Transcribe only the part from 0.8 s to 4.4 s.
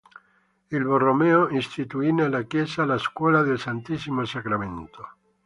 Borromeo istituì nella chiesa la scuola del Santissimo